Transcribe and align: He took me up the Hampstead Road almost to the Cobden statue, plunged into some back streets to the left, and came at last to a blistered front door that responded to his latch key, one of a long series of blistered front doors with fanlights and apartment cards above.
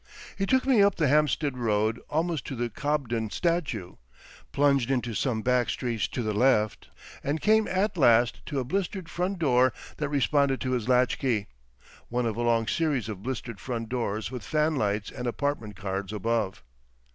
He 0.35 0.47
took 0.47 0.65
me 0.65 0.81
up 0.81 0.95
the 0.95 1.07
Hampstead 1.07 1.59
Road 1.59 2.01
almost 2.09 2.43
to 2.47 2.55
the 2.55 2.71
Cobden 2.71 3.29
statue, 3.29 3.97
plunged 4.51 4.89
into 4.89 5.13
some 5.13 5.43
back 5.43 5.69
streets 5.69 6.07
to 6.07 6.23
the 6.23 6.33
left, 6.33 6.87
and 7.23 7.39
came 7.39 7.67
at 7.67 7.95
last 7.95 8.43
to 8.47 8.59
a 8.59 8.63
blistered 8.63 9.07
front 9.09 9.37
door 9.37 9.71
that 9.97 10.09
responded 10.09 10.59
to 10.61 10.71
his 10.71 10.89
latch 10.89 11.19
key, 11.19 11.45
one 12.09 12.25
of 12.25 12.35
a 12.35 12.41
long 12.41 12.65
series 12.65 13.09
of 13.09 13.21
blistered 13.21 13.59
front 13.59 13.89
doors 13.89 14.31
with 14.31 14.41
fanlights 14.41 15.11
and 15.11 15.27
apartment 15.27 15.75
cards 15.75 16.11
above. 16.11 16.63